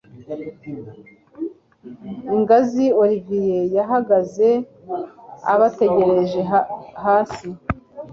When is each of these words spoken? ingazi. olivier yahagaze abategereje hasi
ingazi. 2.35 2.85
olivier 3.01 3.63
yahagaze 3.77 4.49
abategereje 5.53 6.39
hasi 7.05 7.47